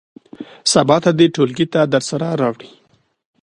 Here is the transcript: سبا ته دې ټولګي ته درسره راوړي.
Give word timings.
سبا 0.71 0.97
ته 1.03 1.11
دې 1.17 1.27
ټولګي 1.35 1.65
ته 1.73 1.79
درسره 1.93 2.27
راوړي. 2.41 2.71